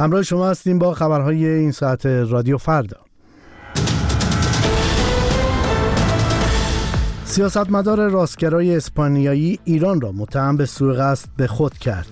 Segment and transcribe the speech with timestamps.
[0.00, 2.96] همراه شما هستیم با خبرهای این ساعت رادیو فردا.
[7.24, 12.06] سیاستمدار راستگرای اسپانیایی ایران را متهم به سوء قصد به خود کرد.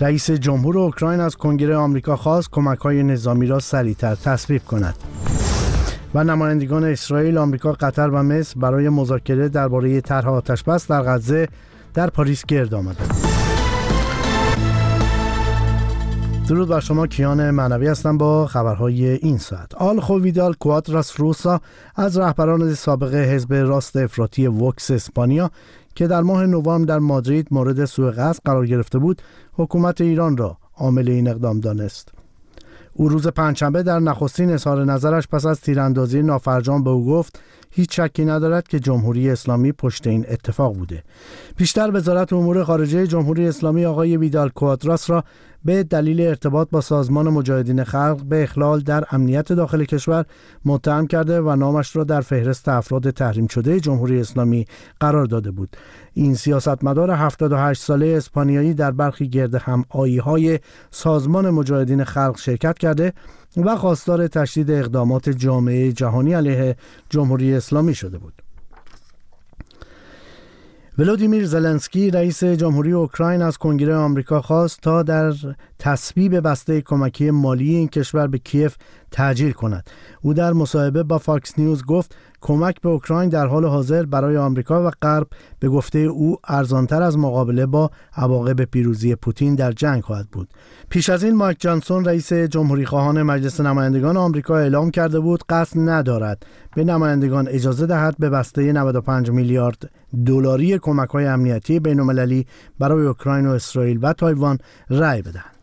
[0.00, 4.94] رئیس جمهور اوکراین از کنگره آمریکا خواست کمک های نظامی را سریعتر تصویب کند.
[6.14, 11.48] و نمایندگان اسرائیل، آمریکا، قطر و مصر برای مذاکره درباره طرح آتشبس در غزه
[11.94, 13.15] در پاریس گرد آمدند.
[16.48, 19.74] درود بر شما کیان معنوی هستم با خبرهای این ساعت.
[19.74, 21.60] آل خویدال کوادراس روسا
[21.96, 25.50] از رهبران سابق حزب راست افراطی وکس اسپانیا
[25.94, 29.22] که در ماه نوامبر در مادرید مورد سوء قصد قرار گرفته بود
[29.52, 32.12] حکومت ایران را عامل این اقدام دانست.
[32.94, 37.40] او روز پنجشنبه در نخستین اظهار نظرش پس از تیراندازی نافرجام به او گفت
[37.76, 41.02] هیچ شکی ندارد که جمهوری اسلامی پشت این اتفاق بوده.
[41.56, 45.24] بیشتر وزارت امور خارجه جمهوری اسلامی آقای ویدال کوادراس را
[45.64, 50.24] به دلیل ارتباط با سازمان مجاهدین خلق به اخلال در امنیت داخل کشور
[50.64, 54.64] متهم کرده و نامش را در فهرست افراد تحریم شده جمهوری اسلامی
[55.00, 55.76] قرار داده بود.
[56.12, 59.84] این سیاستمدار 78 ساله اسپانیایی در برخی گرد هم
[60.24, 60.58] های
[60.90, 63.12] سازمان مجاهدین خلق شرکت کرده
[63.56, 66.76] و خواستار تشدید اقدامات جامعه جهانی علیه
[67.10, 68.42] جمهوری اسلامی شده بود.
[70.98, 75.32] ولودیمیر زلنسکی رئیس جمهوری اوکراین از کنگره آمریکا خواست تا در
[75.78, 78.76] تصویب بسته کمکی مالی این کشور به کیف
[79.10, 79.90] تعجیل کند.
[80.22, 84.86] او در مصاحبه با فاکس نیوز گفت کمک به اوکراین در حال حاضر برای آمریکا
[84.86, 85.26] و غرب
[85.60, 90.48] به گفته او ارزانتر از مقابله با عواقب پیروزی پوتین در جنگ خواهد بود.
[90.88, 95.78] پیش از این مایک جانسون رئیس جمهوری خواهان مجلس نمایندگان آمریکا اعلام کرده بود قصد
[95.78, 99.90] ندارد به نمایندگان اجازه دهد به بسته 95 میلیارد
[100.26, 102.44] دلاری کمک های امنیتی بین
[102.78, 104.58] برای اوکراین و اسرائیل و تایوان
[104.90, 105.55] رأی بدهند.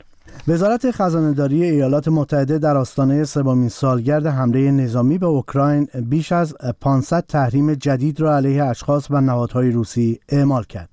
[0.48, 7.26] وزارت خزانهداری ایالات متحده در آستانه سومین سالگرد حمله نظامی به اوکراین بیش از 500
[7.28, 10.90] تحریم جدید را علیه اشخاص و نهادهای روسی اعمال کرد.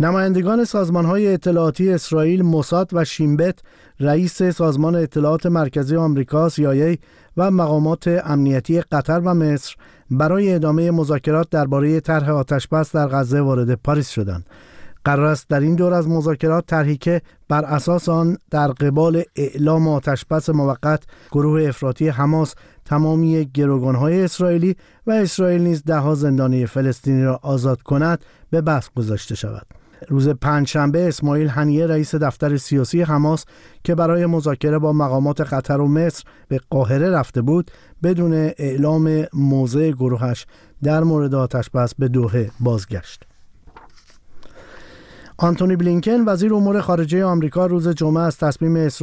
[0.00, 0.66] نمایندگان
[1.04, 3.58] های اطلاعاتی اسرائیل موساد و شیمبت
[4.00, 6.98] رئیس سازمان اطلاعات مرکزی آمریکا CIA
[7.36, 9.74] و مقامات امنیتی قطر و مصر
[10.10, 14.46] برای ادامه مذاکرات درباره طرح آتشبس در غزه وارد پاریس شدند.
[15.06, 19.88] قرار است در این دور از مذاکرات طرحی که بر اساس آن در قبال اعلام
[19.88, 27.40] آتشبس موقت گروه افراطی حماس تمامی گروگانهای اسرائیلی و اسرائیل نیز دهها زندانی فلسطینی را
[27.42, 29.66] آزاد کند به بحث گذاشته شود.
[30.08, 33.44] روز پنجشنبه اسماعیل هنیه رئیس دفتر سیاسی حماس
[33.84, 37.70] که برای مذاکره با مقامات قطر و مصر به قاهره رفته بود
[38.02, 40.46] بدون اعلام موضع گروهش
[40.82, 43.24] در مورد آتشبس به دوحه بازگشت.
[45.38, 48.88] آنتونی بلینکن وزیر امور خارجه آمریکا روز جمعه از تصمیم